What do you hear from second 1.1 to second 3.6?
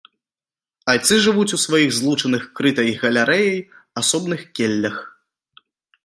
жывуць у сваіх злучаных крытай галерэяй